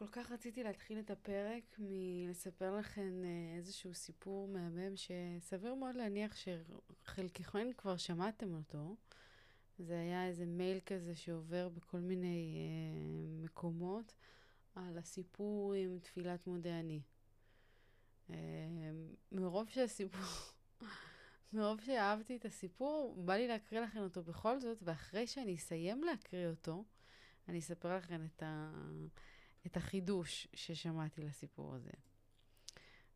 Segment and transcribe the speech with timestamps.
[0.00, 6.36] כל כך רציתי להתחיל את הפרק מלספר לכם אה, איזשהו סיפור מהמם שסביר מאוד להניח
[6.36, 8.96] שחלקכם כבר שמעתם אותו.
[9.78, 14.14] זה היה איזה מייל כזה שעובר בכל מיני אה, מקומות
[14.74, 17.00] על הסיפור עם תפילת מודה אני.
[18.30, 18.36] אה,
[19.32, 20.20] מרוב שהסיפור,
[21.52, 26.46] מרוב שאהבתי את הסיפור, בא לי להקריא לכם אותו בכל זאת, ואחרי שאני אסיים להקריא
[26.46, 26.84] אותו,
[27.48, 28.70] אני אספר לכם את ה...
[29.66, 31.90] את החידוש ששמעתי לסיפור הזה.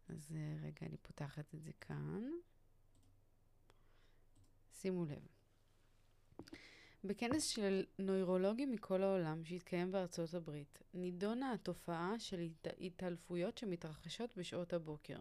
[0.09, 2.31] אז אה, רגע, אני פותחת את זה כאן.
[4.73, 5.27] שימו לב.
[7.05, 12.49] בכנס של נוירולוגים מכל העולם שהתקיים בארצות הברית, נידונה התופעה של
[12.81, 15.21] התעלפויות שמתרחשות בשעות הבוקר.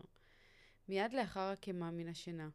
[0.90, 2.50] מיד לאחר הקמה מן השינה,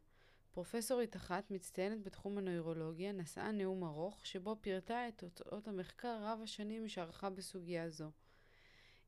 [0.51, 6.87] פרופסורית אחת מצטיינת בתחום הנוירולוגיה נשאה נאום ארוך שבו פירטה את תוצאות המחקר רב השנים
[6.87, 8.11] שערכה בסוגיה זו.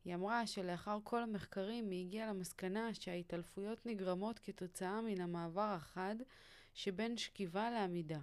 [0.06, 6.16] היא אמרה שלאחר כל המחקרים היא הגיעה למסקנה שההתעלפויות נגרמות כתוצאה מן המעבר החד
[6.74, 8.20] שבין שכיבה לעמידה.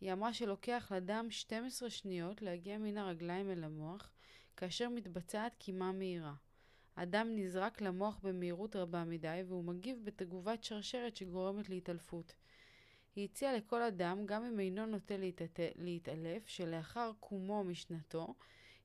[0.00, 4.10] היא אמרה שלוקח לדם 12 שניות להגיע מן הרגליים אל המוח,
[4.56, 6.34] כאשר מתבצעת קימה מהירה.
[6.96, 12.34] הדם נזרק למוח במהירות רבה מדי, והוא מגיב בתגובת שרשרת שגורמת להתעלפות.
[13.16, 15.14] היא הציעה לכל אדם, גם אם אינו נוטה
[15.76, 18.34] להתעלף, שלאחר קומו משנתו,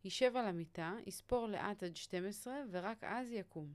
[0.04, 3.74] יישב על המיטה, יספור לאט עד 12 ורק אז יקום.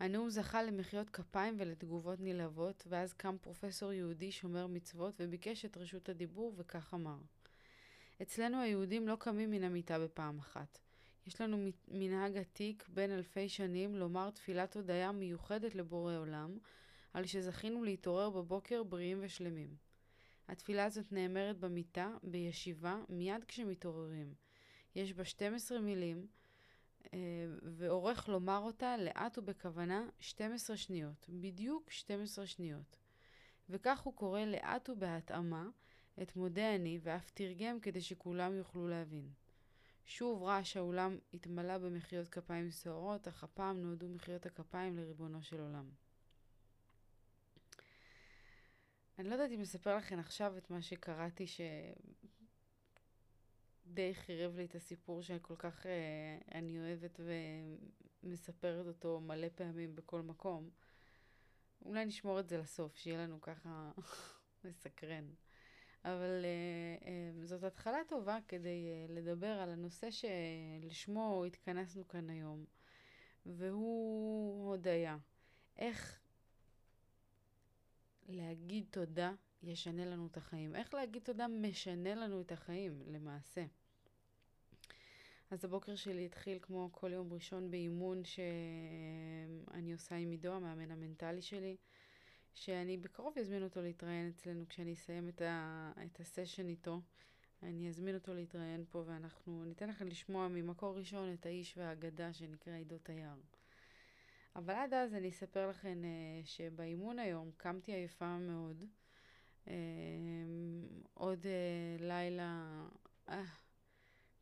[0.00, 6.08] הנאום זכה למחיאות כפיים ולתגובות נלהבות, ואז קם פרופסור יהודי שומר מצוות וביקש את רשות
[6.08, 7.18] הדיבור וכך אמר:
[8.22, 10.78] אצלנו היהודים לא קמים מן המיטה בפעם אחת.
[11.26, 16.58] יש לנו מנהג עתיק בין אלפי שנים לומר תפילת הודיה מיוחדת לבורא עולם,
[17.14, 19.89] על שזכינו להתעורר בבוקר בריאים ושלמים.
[20.50, 24.34] התפילה הזאת נאמרת במיטה, בישיבה, מיד כשמתעוררים.
[24.94, 26.26] יש בה 12 מילים,
[27.14, 27.18] אה,
[27.62, 32.98] ועורך לומר אותה לאט ובכוונה 12 שניות, בדיוק 12 שניות.
[33.68, 35.68] וכך הוא קורא לאט ובהתאמה
[36.22, 39.28] את מודה אני, ואף תרגם כדי שכולם יוכלו להבין.
[40.04, 45.90] שוב רעש האולם התמלא במחיאות כפיים סוערות, אך הפעם נועדו מחיאות הכפיים לריבונו של עולם.
[49.20, 51.64] אני לא יודעת אם לספר לכם עכשיו את מה שקראתי שדי
[54.14, 57.20] חירב לי את הסיפור שכל כך אה, אני אוהבת
[58.22, 60.70] ומספרת אותו מלא פעמים בכל מקום.
[61.84, 63.90] אולי נשמור את זה לסוף, שיהיה לנו ככה
[64.64, 65.28] מסקרן.
[66.04, 72.64] אבל uh, uh, זאת התחלה טובה כדי uh, לדבר על הנושא שלשמו התכנסנו כאן היום,
[73.46, 75.18] והוא הודיה.
[75.78, 76.19] איך
[78.30, 79.32] להגיד תודה
[79.62, 80.76] ישנה לנו את החיים.
[80.76, 83.64] איך להגיד תודה משנה לנו את החיים, למעשה.
[85.50, 91.42] אז הבוקר שלי התחיל כמו כל יום ראשון באימון שאני עושה עם עידו, המאמן המנטלי
[91.42, 91.76] שלי,
[92.54, 97.00] שאני בקרוב אזמין אותו להתראיין אצלנו כשאני אסיים את, ה, את הסשן איתו.
[97.62, 102.72] אני אזמין אותו להתראיין פה ואנחנו ניתן לכם לשמוע ממקור ראשון את האיש והאגדה שנקרא
[102.72, 103.36] עידו תייר.
[104.56, 108.84] אבל עד אז אני אספר לכם uh, שבאימון היום קמתי עייפה מאוד.
[109.64, 109.70] Uh,
[111.14, 112.86] עוד uh, לילה
[113.28, 113.32] uh,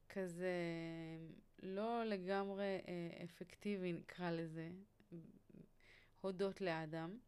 [0.08, 0.52] כזה
[1.62, 4.68] לא לגמרי uh, אפקטיבי נקרא לזה,
[6.20, 7.18] הודות לאדם.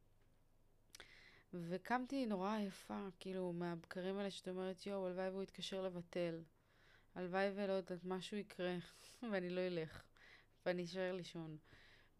[1.54, 6.42] וקמתי נורא עייפה, כאילו, מהבקרים האלה שאת אומרת, יואו, הלוואי והוא יתקשר לבטל.
[7.14, 8.76] הלוואי ולא יודעת, משהו יקרה,
[9.30, 10.02] ואני לא אלך,
[10.66, 11.58] ואני אשאר לישון.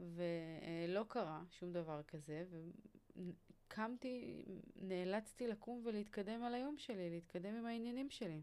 [0.00, 2.44] ולא קרה שום דבר כזה,
[3.66, 4.44] וקמתי,
[4.76, 8.42] נאלצתי לקום ולהתקדם על היום שלי, להתקדם עם העניינים שלי.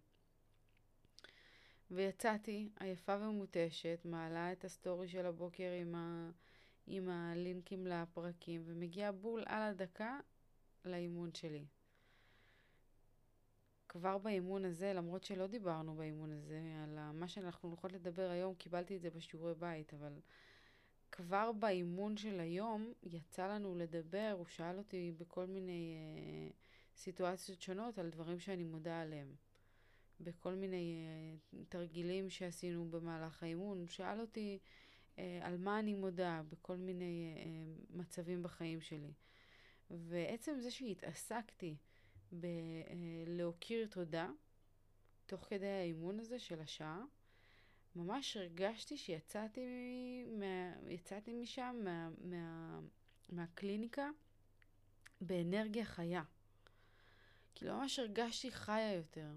[1.91, 6.31] ויצאתי עייפה ומותשת, מעלה את הסטורי של הבוקר עם, ה...
[6.87, 10.19] עם הלינקים לפרקים, ומגיעה בול על הדקה
[10.85, 11.65] לאימון שלי.
[13.89, 18.95] כבר באימון הזה, למרות שלא דיברנו באימון הזה על מה שאנחנו הולכות לדבר היום, קיבלתי
[18.95, 20.19] את זה בשיעורי בית, אבל
[21.17, 26.51] כבר באימון של היום יצא לנו לדבר, הוא שאל אותי בכל מיני אה,
[26.95, 29.35] סיטואציות שונות על דברים שאני מודה עליהם.
[30.19, 34.59] בכל מיני אה, תרגילים שעשינו במהלך האימון, הוא שאל אותי
[35.19, 37.43] אה, על מה אני מודה בכל מיני אה,
[37.89, 39.13] מצבים בחיים שלי.
[39.89, 41.75] ועצם זה שהתעסקתי
[42.31, 44.29] בלהכיר אה, תודה,
[45.25, 47.03] תוך כדי האימון הזה של השעה,
[47.97, 49.61] ממש הרגשתי שיצאתי
[50.27, 52.79] מה, יצאתי משם, מה, מה,
[53.29, 54.09] מהקליניקה,
[55.21, 56.23] באנרגיה חיה.
[57.55, 59.31] כאילו ממש הרגשתי חיה יותר.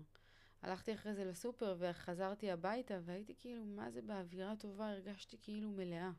[0.62, 6.10] הלכתי אחרי זה לסופר וחזרתי הביתה והייתי כאילו, מה זה באווירה טובה, הרגשתי כאילו מלאה.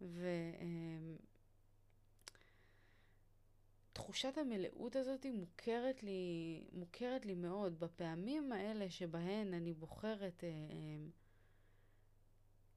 [0.00, 0.28] ו...
[3.94, 7.80] תחושת המלאות הזאת מוכרת לי, מוכרת לי מאוד.
[7.80, 11.06] בפעמים האלה שבהן אני בוחרת אה, אה,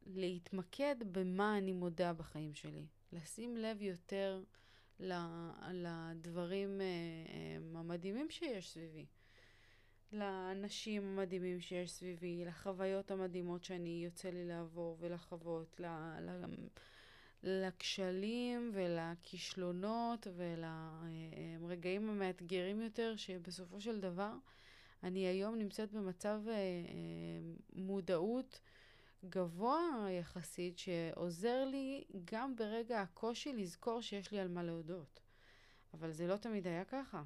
[0.06, 2.86] להתמקד במה אני מודה בחיים שלי.
[3.12, 4.44] לשים לב יותר
[5.00, 9.06] לדברים אה, אה, המדהימים שיש סביבי.
[10.12, 15.86] לאנשים המדהימים שיש סביבי, לחוויות המדהימות שאני יוצא לי לעבור ולחוות, ל,
[16.20, 16.46] ל,
[17.44, 24.34] לכשלים ולכישלונות ולרגעים המאתגרים יותר, שבסופו של דבר
[25.04, 26.60] אני היום נמצאת במצב אה, אה,
[27.74, 28.62] מודעות
[29.30, 35.20] גבוה יחסית, שעוזר לי גם ברגע הקושי לזכור שיש לי על מה להודות.
[35.94, 37.24] אבל זה לא תמיד היה ככה.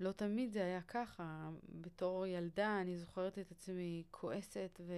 [0.00, 1.50] לא תמיד זה היה ככה.
[1.68, 4.92] בתור ילדה אני זוכרת את עצמי כועסת ו...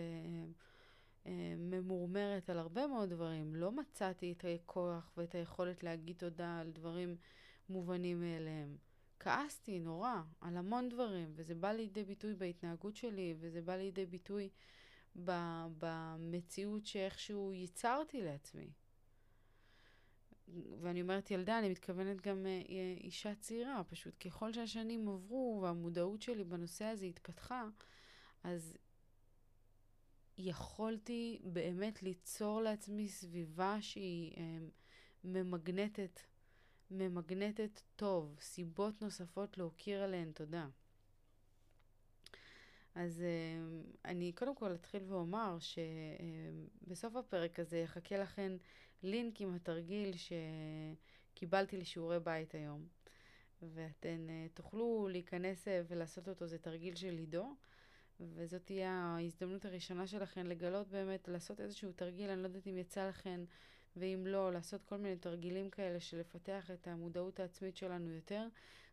[1.27, 3.55] אה, ממורמרת על הרבה מאוד דברים.
[3.55, 7.17] לא מצאתי את הכוח ואת היכולת להגיד תודה על דברים
[7.69, 8.77] מובנים מאליהם.
[9.21, 14.49] כעסתי נורא על המון דברים, וזה בא לידי ביטוי בהתנהגות שלי, וזה בא לידי ביטוי
[15.79, 18.71] במציאות שאיכשהו ייצרתי לעצמי.
[20.81, 22.63] ואני אומרת ילדה, אני מתכוונת גם אה,
[23.01, 27.69] אישה צעירה, פשוט ככל שהשנים עברו והמודעות שלי בנושא הזה התפתחה,
[28.45, 28.77] אז
[30.39, 34.59] יכולתי באמת ליצור לעצמי סביבה שהיא אה,
[35.25, 36.21] ממגנטת,
[36.91, 40.69] ממגנטת טוב, סיבות נוספות להוקיר עליהן תודה.
[42.95, 48.53] אז אה, אני קודם כל אתחיל ואומר שבסוף אה, הפרק הזה יחכה לכן
[49.03, 50.13] לינק עם התרגיל
[51.35, 52.87] שקיבלתי לשיעורי בית היום.
[53.63, 57.55] ואתן אה, תוכלו להיכנס אה, ולעשות אותו, זה תרגיל של עידו.
[58.35, 63.09] וזאת תהיה ההזדמנות הראשונה שלכן לגלות באמת, לעשות איזשהו תרגיל, אני לא יודעת אם יצא
[63.09, 63.41] לכן,
[63.97, 68.47] ואם לא, לעשות כל מיני תרגילים כאלה של לפתח את המודעות העצמית שלנו יותר.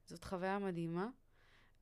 [0.06, 1.10] זאת חוויה מדהימה,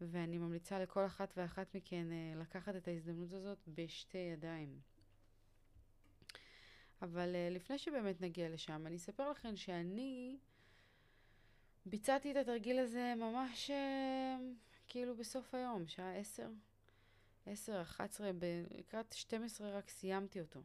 [0.01, 4.79] ואני ממליצה לכל אחת ואחת מכן אה, לקחת את ההזדמנות הזאת בשתי ידיים.
[7.01, 10.37] אבל אה, לפני שבאמת נגיע לשם, אני אספר לכם שאני
[11.85, 14.37] ביצעתי את התרגיל הזה ממש אה,
[14.87, 16.47] כאילו בסוף היום, שעה עשר.
[17.47, 18.31] 10, 11,
[18.71, 20.59] לקראת 12 רק סיימתי אותו.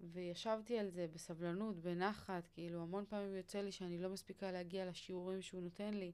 [0.00, 5.42] וישבתי על זה בסבלנות, בנחת, כאילו המון פעמים יוצא לי שאני לא מספיקה להגיע לשיעורים
[5.42, 6.12] שהוא נותן לי.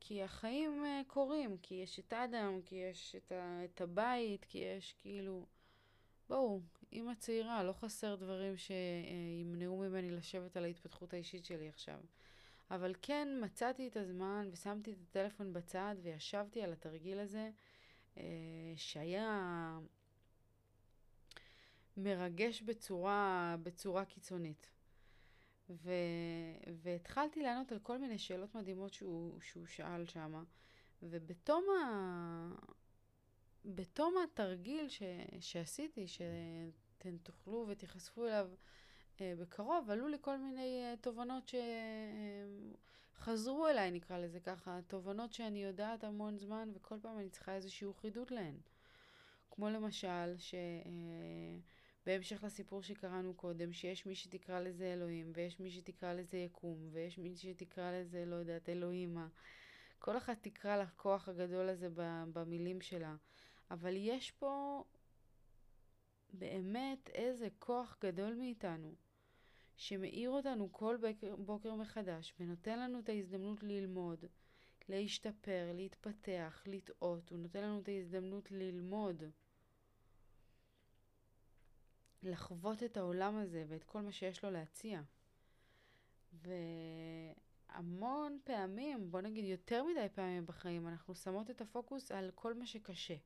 [0.00, 4.58] כי החיים uh, קורים, כי יש את אדם, כי יש את, ה, את הבית, כי
[4.58, 5.46] יש כאילו...
[6.28, 6.60] בואו,
[6.92, 12.00] אימא צעירה, לא חסר דברים שימנעו ממני לשבת על ההתפתחות האישית שלי עכשיו.
[12.70, 17.50] אבל כן מצאתי את הזמן ושמתי את הטלפון בצד וישבתי על התרגיל הזה.
[18.16, 18.22] אה,
[18.76, 19.78] שהיה
[21.96, 24.66] מרגש בצורה, בצורה קיצונית.
[25.70, 25.92] ו,
[26.82, 30.44] והתחלתי לענות על כל מיני שאלות מדהימות שהוא, שהוא שאל שם,
[31.02, 32.74] ובתום ה...
[33.64, 35.02] בתום התרגיל ש,
[35.40, 38.48] שעשיתי, שאתם תוכלו ותיחשפו אליו
[39.20, 41.54] אה, בקרוב, עלו לי כל מיני אה, תובנות ש...
[41.54, 41.60] אה,
[43.24, 47.94] חזרו אליי, נקרא לזה ככה, תובנות שאני יודעת המון זמן, וכל פעם אני צריכה איזשהו
[47.94, 48.54] חידוד להן.
[49.50, 56.12] כמו למשל, שבהמשך אה, לסיפור שקראנו קודם, שיש מי שתקרא לזה אלוהים, ויש מי שתקרא
[56.12, 59.28] לזה יקום, ויש מי שתקרא לזה, לא יודעת, אלוהימה.
[59.98, 61.88] כל אחת תקרא לכוח הגדול הזה
[62.32, 63.16] במילים שלה.
[63.70, 64.84] אבל יש פה
[66.32, 68.94] באמת איזה כוח גדול מאיתנו.
[69.76, 70.96] שמאיר אותנו כל
[71.38, 74.24] בוקר, מחדש ונותן לנו את ההזדמנות ללמוד,
[74.88, 79.22] להשתפר, להתפתח, לטעות, הוא נותן לנו את ההזדמנות ללמוד,
[82.22, 85.02] לחוות את העולם הזה ואת כל מה שיש לו להציע.
[86.32, 92.66] והמון פעמים, בוא נגיד יותר מדי פעמים בחיים, אנחנו שמות את הפוקוס על כל מה
[92.66, 93.16] שקשה,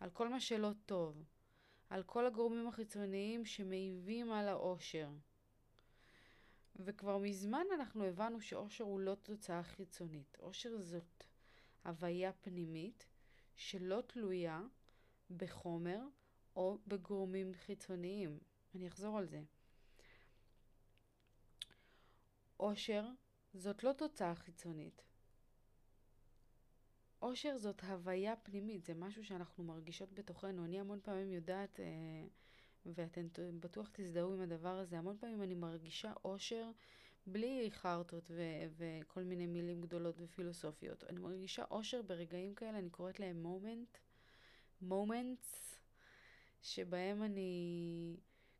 [0.00, 1.24] על כל מה שלא טוב,
[1.90, 5.08] על כל הגורמים החיצוניים שמעיבים על האושר.
[6.78, 10.36] וכבר מזמן אנחנו הבנו שאושר הוא לא תוצאה חיצונית.
[10.40, 11.24] אושר זאת
[11.84, 13.06] הוויה פנימית
[13.56, 14.62] שלא תלויה
[15.36, 16.00] בחומר
[16.56, 18.38] או בגורמים חיצוניים.
[18.74, 19.42] אני אחזור על זה.
[22.60, 23.06] אושר
[23.54, 25.02] זאת לא תוצאה חיצונית.
[27.22, 30.64] אושר זאת הוויה פנימית, זה משהו שאנחנו מרגישות בתוכנו.
[30.64, 31.80] אני המון פעמים יודעת...
[31.80, 32.26] אה,
[32.94, 33.26] ואתן
[33.60, 34.98] בטוח תזדהו עם הדבר הזה.
[34.98, 36.70] המון פעמים אני מרגישה אושר
[37.26, 41.04] בלי חרטות ו- וכל מיני מילים גדולות ופילוסופיות.
[41.04, 43.98] אני מרגישה אושר ברגעים כאלה, אני קוראת להם מומנט,
[44.80, 45.78] מומנטס,
[46.62, 48.16] שבהם אני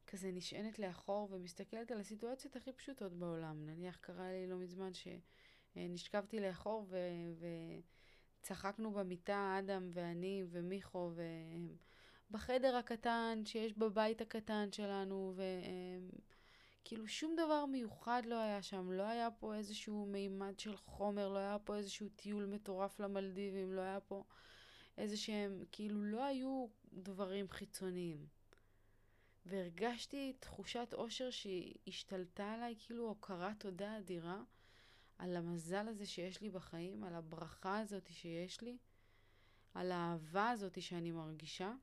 [0.07, 3.67] כזה נשענת לאחור ומסתכלת על הסיטואציות הכי פשוטות בעולם.
[3.67, 7.47] נניח קרה לי לא מזמן שנשכבתי לאחור ו-
[8.41, 11.11] וצחקנו במיטה, אדם ואני ומיכו,
[12.31, 15.43] ובחדר הקטן שיש בבית הקטן שלנו, ו...
[16.89, 21.39] כאילו שום דבר מיוחד לא היה שם, לא היה פה איזשהו מימד של חומר, לא
[21.39, 24.25] היה פה איזשהו טיול מטורף למלדיבים, לא היה פה
[24.99, 28.27] איזה שהם, כאילו לא היו דברים חיצוניים.
[29.47, 34.43] והרגשתי תחושת אושר שהשתלטה עליי, כאילו הוקרת תודה אדירה
[35.19, 38.79] על המזל הזה שיש לי בחיים, על הברכה הזאת שיש לי,
[39.75, 41.75] על האהבה הזאת שאני מרגישה.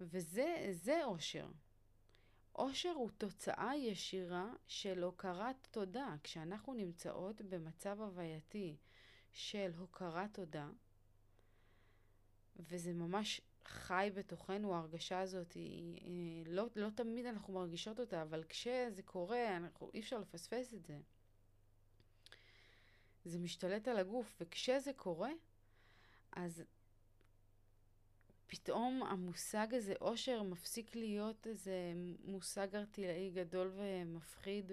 [0.00, 1.48] וזה אושר.
[2.54, 6.14] אושר הוא תוצאה ישירה של הוקרת תודה.
[6.22, 8.76] כשאנחנו נמצאות במצב הווייתי
[9.32, 10.68] של הוקרת תודה,
[12.56, 18.44] וזה ממש חי בתוכנו, ההרגשה הזאת, היא, אה, לא, לא תמיד אנחנו מרגישות אותה, אבל
[18.48, 20.98] כשזה קורה, אנחנו, אי אפשר לפספס את זה.
[23.24, 25.30] זה משתלט על הגוף, וכשזה קורה,
[26.32, 26.62] אז
[28.50, 31.92] פתאום המושג הזה, אושר, מפסיק להיות איזה
[32.24, 34.72] מושג ארטילאי גדול ומפחיד,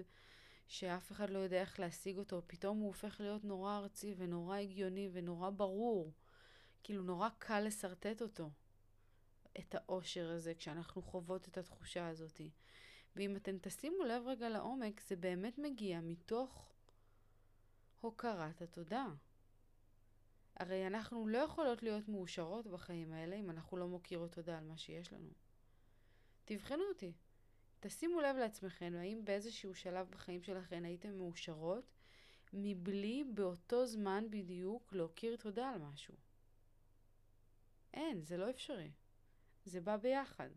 [0.68, 2.42] שאף אחד לא יודע איך להשיג אותו.
[2.46, 6.12] פתאום הוא הופך להיות נורא ארצי ונורא הגיוני ונורא ברור.
[6.82, 8.50] כאילו, נורא קל לשרטט אותו,
[9.58, 12.40] את האושר הזה, כשאנחנו חוות את התחושה הזאת.
[13.16, 16.72] ואם אתם תשימו לב רגע לעומק, זה באמת מגיע מתוך
[18.00, 19.06] הוקרת התודה.
[20.56, 24.76] הרי אנחנו לא יכולות להיות מאושרות בחיים האלה אם אנחנו לא מוקירות תודה על מה
[24.76, 25.30] שיש לנו.
[26.44, 27.12] תבחנו אותי.
[27.80, 31.94] תשימו לב לעצמכם, האם באיזשהו שלב בחיים שלכם הייתם מאושרות
[32.52, 36.14] מבלי באותו זמן בדיוק להוקיר תודה על משהו?
[37.94, 38.90] אין, זה לא אפשרי.
[39.64, 40.48] זה בא ביחד.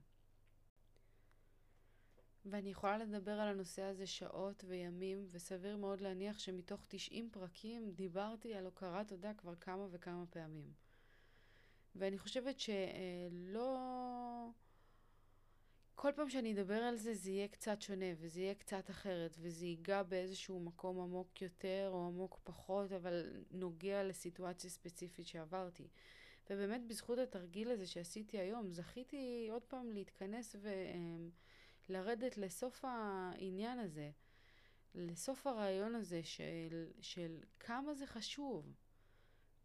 [2.45, 8.55] ואני יכולה לדבר על הנושא הזה שעות וימים, וסביר מאוד להניח שמתוך 90 פרקים דיברתי
[8.55, 10.73] על הוקרת תודה כבר כמה וכמה פעמים.
[11.95, 13.77] ואני חושבת שלא...
[15.95, 19.65] כל פעם שאני אדבר על זה, זה יהיה קצת שונה, וזה יהיה קצת אחרת, וזה
[19.65, 25.87] ייגע באיזשהו מקום עמוק יותר או עמוק פחות, אבל נוגע לסיטואציה ספציפית שעברתי.
[26.49, 30.69] ובאמת בזכות התרגיל הזה שעשיתי היום, זכיתי עוד פעם להתכנס ו...
[31.89, 34.11] לרדת לסוף העניין הזה,
[34.95, 38.73] לסוף הרעיון הזה של, של כמה זה חשוב,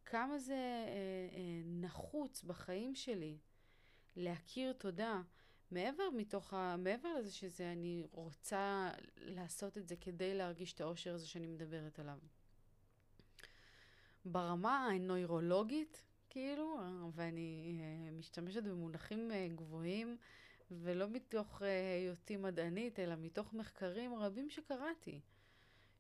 [0.05, 3.39] כמה זה אה, אה, נחוץ בחיים שלי
[4.17, 5.23] להכיר תודה,
[5.71, 11.15] מעבר, מתוך ה, מעבר לזה שזה אני רוצה לעשות את זה כדי להרגיש את האושר
[11.15, 12.19] הזה שאני מדברת עליו.
[14.25, 16.81] ברמה הנוירולוגית, כאילו,
[17.13, 20.17] ואני אה, משתמשת במונחים אה, גבוהים,
[20.71, 25.21] ולא מתוך uh, היותי מדענית, אלא מתוך מחקרים רבים שקראתי,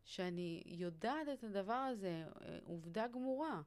[0.04, 3.62] שאני יודעת את הדבר הזה, uh, עובדה גמורה,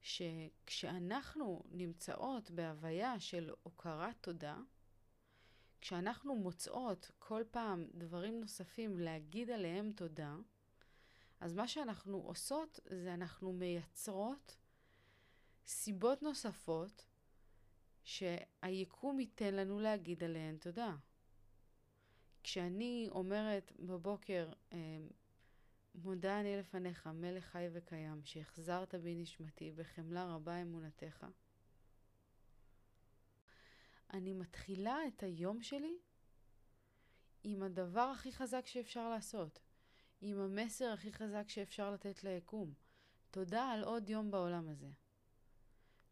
[0.00, 4.56] שכשאנחנו נמצאות בהוויה של הוקרת תודה,
[5.80, 10.36] כשאנחנו מוצאות כל פעם דברים נוספים להגיד עליהם תודה,
[11.40, 14.56] אז מה שאנחנו עושות זה אנחנו מייצרות
[15.66, 17.06] סיבות נוספות
[18.04, 20.96] שהיקום ייתן לנו להגיד עליהן תודה.
[22.42, 24.78] כשאני אומרת בבוקר, אה,
[25.94, 31.26] מודה אני לפניך, מלך חי וקיים, שהחזרת בי נשמתי, בחמלה רבה אמונתך,
[34.12, 35.98] אני מתחילה את היום שלי
[37.44, 39.60] עם הדבר הכי חזק שאפשר לעשות,
[40.20, 42.74] עם המסר הכי חזק שאפשר לתת ליקום.
[43.30, 44.90] תודה על עוד יום בעולם הזה.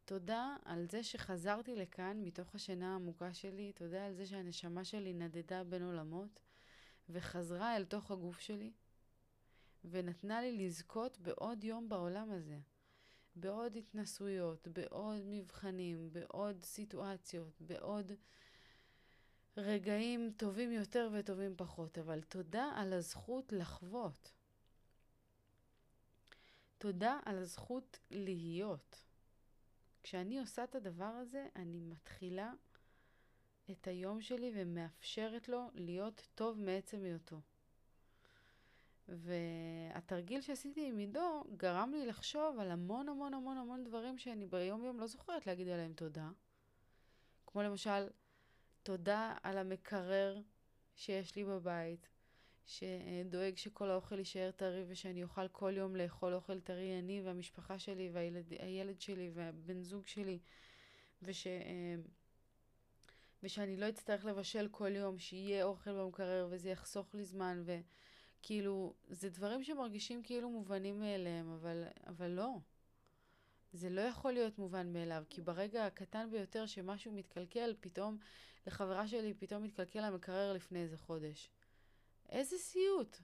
[0.04, 5.64] תודה על זה שחזרתי לכאן מתוך השינה העמוקה שלי, תודה על זה שהנשמה שלי נדדה
[5.64, 6.40] בין עולמות
[7.08, 8.72] וחזרה אל תוך הגוף שלי
[9.84, 12.58] ונתנה לי לזכות בעוד יום בעולם הזה,
[13.36, 18.12] בעוד התנסויות, בעוד מבחנים, בעוד סיטואציות, בעוד
[19.56, 24.32] רגעים טובים יותר וטובים פחות, אבל תודה על הזכות לחוות.
[26.78, 29.11] תודה על הזכות להיות.
[30.02, 32.52] כשאני עושה את הדבר הזה, אני מתחילה
[33.70, 37.40] את היום שלי ומאפשרת לו להיות טוב מעצם היותו.
[39.08, 44.84] והתרגיל שעשיתי עם עידו גרם לי לחשוב על המון המון המון המון דברים שאני ביום
[44.84, 46.30] יום לא זוכרת להגיד עליהם תודה.
[47.46, 48.08] כמו למשל,
[48.82, 50.40] תודה על המקרר
[50.94, 52.08] שיש לי בבית,
[52.66, 58.10] שדואג שכל האוכל יישאר טרי ושאני אוכל כל יום לאכול אוכל טרי, אני והמשפחה שלי
[58.12, 60.38] והילד שלי והבן זוג שלי,
[61.22, 61.46] וש...
[61.46, 61.94] אה,
[63.42, 69.28] ושאני לא אצטרך לבשל כל יום, שיהיה אוכל במקרר וזה יחסוך לי זמן, וכאילו, זה
[69.30, 72.58] דברים שמרגישים כאילו מובנים מאליהם, אבל, אבל לא.
[73.72, 78.18] זה לא יכול להיות מובן מאליו, כי ברגע הקטן ביותר שמשהו מתקלקל, פתאום,
[78.66, 81.50] לחברה שלי פתאום מתקלקל המקרר לפני איזה חודש.
[82.32, 83.16] איזה סיוט.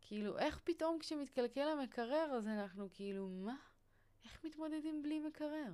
[0.00, 3.56] כאילו, איך פתאום כשמתקלקל המקרר, אז אנחנו כאילו, מה?
[4.24, 5.72] איך מתמודדים בלי מקרר?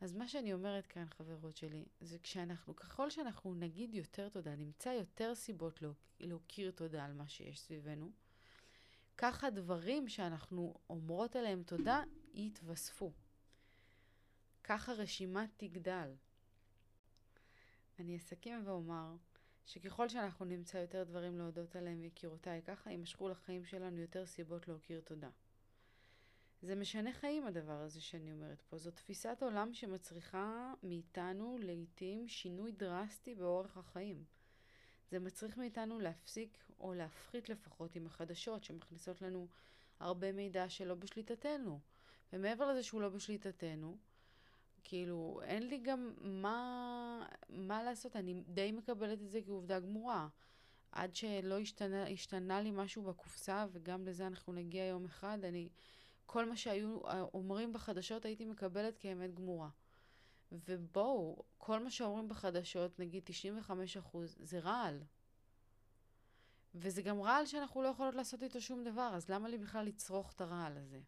[0.00, 4.88] אז מה שאני אומרת כאן, חברות שלי, זה כשאנחנו, ככל שאנחנו נגיד יותר תודה, נמצא
[4.88, 5.82] יותר סיבות
[6.20, 8.10] להוקיר תודה על מה שיש סביבנו,
[9.16, 12.02] כך הדברים שאנחנו אומרות עליהם תודה
[12.34, 13.12] יתווספו.
[14.64, 16.14] כך הרשימה תגדל.
[17.98, 19.16] אני אסכם ואומר
[19.66, 25.00] שככל שאנחנו נמצא יותר דברים להודות עליהם, יקירותיי, ככה יימשכו לחיים שלנו יותר סיבות להוקיר
[25.00, 25.30] תודה.
[26.62, 28.78] זה משנה חיים הדבר הזה שאני אומרת פה.
[28.78, 34.24] זו תפיסת עולם שמצריכה מאיתנו לעיתים שינוי דרסטי באורח החיים.
[35.10, 39.48] זה מצריך מאיתנו להפסיק או להפחית לפחות עם החדשות שמכניסות לנו
[40.00, 41.80] הרבה מידע שלא בשליטתנו.
[42.32, 43.96] ומעבר לזה שהוא לא בשליטתנו,
[44.84, 50.28] כאילו, אין לי גם מה, מה לעשות, אני די מקבלת את זה כעובדה גמורה.
[50.92, 55.68] עד שלא השתנה, השתנה לי משהו בקופסה, וגם לזה אנחנו נגיע יום אחד, אני,
[56.26, 59.68] כל מה שהיו אה, אומרים בחדשות הייתי מקבלת כאמת גמורה.
[60.52, 65.02] ובואו, כל מה שאומרים בחדשות, נגיד 95 אחוז, זה רעל.
[66.74, 70.32] וזה גם רעל שאנחנו לא יכולות לעשות איתו שום דבר, אז למה לי בכלל לצרוך
[70.32, 71.00] את הרעל הזה?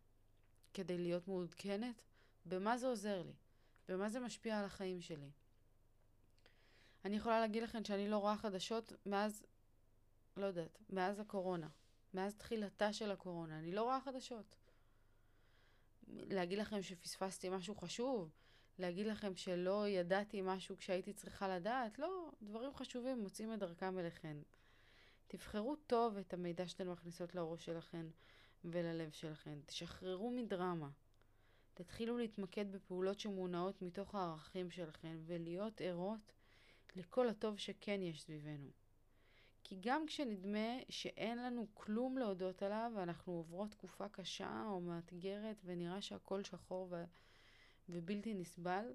[0.74, 2.02] כדי להיות מעודכנת?
[2.46, 3.32] במה זה עוזר לי?
[3.88, 5.30] במה זה משפיע על החיים שלי?
[7.04, 9.46] אני יכולה להגיד לכם שאני לא רואה חדשות מאז,
[10.36, 11.68] לא יודעת, מאז הקורונה.
[12.14, 13.58] מאז תחילתה של הקורונה.
[13.58, 14.56] אני לא רואה חדשות.
[16.08, 18.30] להגיד לכם שפספסתי משהו חשוב?
[18.78, 21.98] להגיד לכם שלא ידעתי משהו כשהייתי צריכה לדעת?
[21.98, 24.42] לא, דברים חשובים מוצאים את דרכם אליכם.
[25.26, 28.10] תבחרו טוב את המידע שאתן מכניסות לראש שלכם
[28.64, 29.58] וללב שלכם.
[29.66, 30.88] תשחררו מדרמה.
[31.76, 36.32] תתחילו להתמקד בפעולות שמונעות מתוך הערכים שלכם ולהיות ערות
[36.96, 38.70] לכל הטוב שכן יש סביבנו.
[39.64, 46.02] כי גם כשנדמה שאין לנו כלום להודות עליו ואנחנו עוברות תקופה קשה או מאתגרת ונראה
[46.02, 47.04] שהכל שחור ו...
[47.88, 48.92] ובלתי נסבל,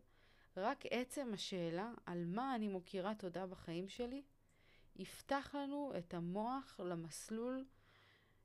[0.58, 4.24] רק עצם השאלה על מה אני מוקירה תודה בחיים שלי,
[4.96, 7.65] יפתח לנו את המוח למסלול,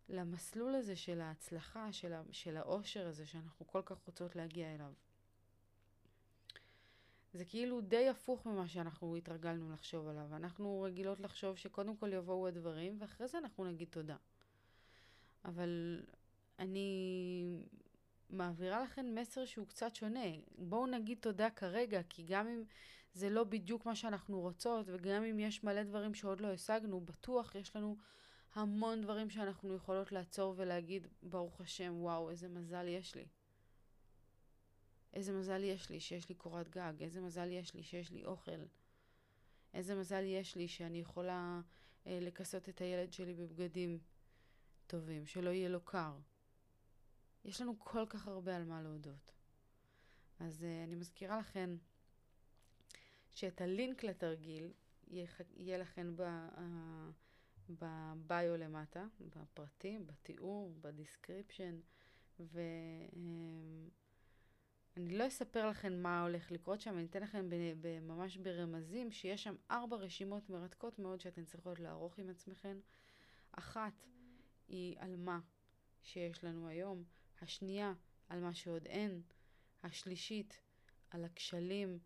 [0.09, 2.23] למסלול הזה של ההצלחה, של, ה...
[2.31, 4.92] של האושר הזה שאנחנו כל כך רוצות להגיע אליו.
[7.33, 10.37] זה כאילו די הפוך ממה שאנחנו התרגלנו לחשוב עליו.
[10.37, 14.16] אנחנו רגילות לחשוב שקודם כל יבואו הדברים, ואחרי זה אנחנו נגיד תודה.
[15.45, 16.03] אבל
[16.59, 17.45] אני
[18.31, 20.27] מעבירה לכם מסר שהוא קצת שונה.
[20.59, 22.64] בואו נגיד תודה כרגע, כי גם אם
[23.12, 27.55] זה לא בדיוק מה שאנחנו רוצות, וגם אם יש מלא דברים שעוד לא השגנו, בטוח
[27.55, 27.97] יש לנו
[28.57, 33.27] המון דברים שאנחנו יכולות לעצור ולהגיד, ברוך השם, וואו, איזה מזל יש לי.
[35.14, 38.64] איזה מזל יש לי שיש לי קורת גג, איזה מזל יש לי שיש לי אוכל,
[39.75, 41.61] איזה מזל יש לי שאני יכולה
[42.07, 43.99] אה, לכסות את הילד שלי בבגדים
[44.87, 46.16] טובים, שלא יהיה לו קר.
[47.45, 49.33] יש לנו כל כך הרבה על מה להודות.
[50.40, 51.77] אז אה, אני מזכירה לכם
[53.35, 54.73] שאת הלינק לתרגיל
[55.09, 57.11] יהיה, יהיה לכם ב, אה,
[57.71, 61.81] ב bio למטה, בפרטים, בתיאור, ב description,
[62.40, 62.61] ו...
[63.16, 63.88] אה,
[64.96, 67.48] אני לא אספר לכם מה הולך לקרות שם, אני אתן לכם
[68.02, 72.76] ממש ברמזים שיש שם ארבע רשימות מרתקות מאוד שאתן צריכות לערוך עם עצמכן.
[73.52, 73.92] אחת
[74.68, 75.40] היא על מה
[76.02, 77.05] שיש לנו היום,
[77.40, 77.92] השנייה
[78.29, 79.22] על מה שעוד אין,
[79.83, 80.61] השלישית
[81.11, 81.98] על הכשלים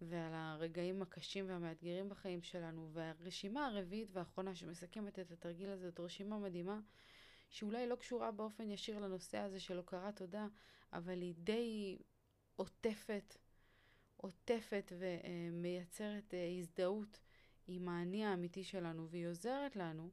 [0.00, 6.38] ועל הרגעים הקשים והמאתגרים בחיים שלנו, והרשימה הרביעית והאחרונה שמסכמת את התרגיל הזה זאת רשימה
[6.38, 6.80] מדהימה
[7.50, 10.46] שאולי לא קשורה באופן ישיר לנושא הזה של הוקרת תודה,
[10.92, 11.98] אבל היא די
[12.56, 13.36] עוטפת,
[14.16, 17.20] עוטפת ומייצרת אה, הזדהות
[17.66, 20.10] עם האני האמיתי שלנו, והיא עוזרת לנו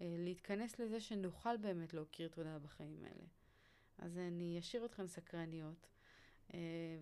[0.00, 3.24] אה, להתכנס לזה שנוכל באמת להכיר תודה בחיים האלה.
[3.98, 5.91] אז אני אשאיר אתכן סקרניות,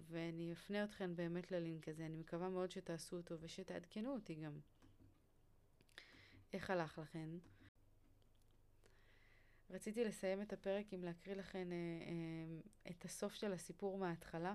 [0.09, 2.07] ואני אפנה אתכן באמת ללינק הזה.
[2.07, 4.61] אני מקווה מאוד שתעשו אותו ושתעדכנו אותי גם.
[6.53, 7.29] איך הלך לכן?
[9.71, 14.55] רציתי לסיים את הפרק עם להקריא לכן אה, אה, את הסוף של הסיפור מההתחלה.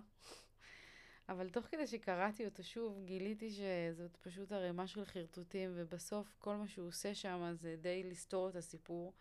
[1.29, 6.67] אבל תוך כדי שקראתי אותו שוב, גיליתי שזאת פשוט ערימה של חרטוטים, ובסוף כל מה
[6.67, 9.13] שהוא עושה שם זה די לסתור את הסיפור.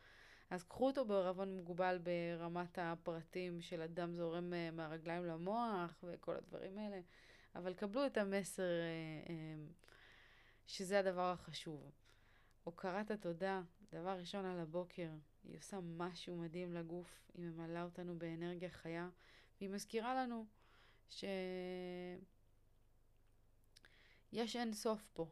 [0.50, 6.78] אז קחו אותו בערבון מוגבל ברמת הפרטים של אדם זורם אה, מהרגליים למוח וכל הדברים
[6.78, 7.00] האלה,
[7.54, 8.68] אבל קבלו את המסר אה,
[9.28, 9.54] אה,
[10.66, 11.90] שזה הדבר החשוב.
[12.64, 15.09] הוקרת התודה, דבר ראשון על הבוקר,
[15.44, 19.09] היא עושה משהו מדהים לגוף, היא ממלאה אותנו באנרגיה חיה,
[19.61, 20.46] והיא מזכירה לנו
[21.11, 21.26] שיש
[24.57, 25.26] אין סוף פה.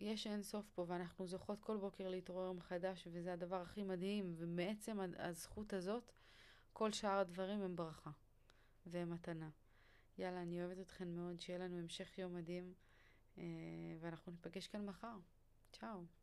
[0.00, 4.98] יש אין סוף פה, ואנחנו זוכות כל בוקר להתעורר מחדש, וזה הדבר הכי מדהים, ומעצם
[5.18, 6.12] הזכות הזאת,
[6.72, 8.10] כל שאר הדברים הם ברכה,
[8.86, 9.50] והם מתנה.
[10.18, 12.72] יאללה, אני אוהבת אתכן מאוד, שיהיה לנו המשך יום מדהים,
[13.38, 13.44] אה,
[14.00, 15.16] ואנחנו ניפגש כאן מחר.
[15.72, 16.17] צ'או.